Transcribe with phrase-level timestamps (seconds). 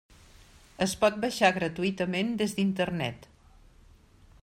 [0.85, 3.29] Es pot baixar gratuïtament des d'Internet.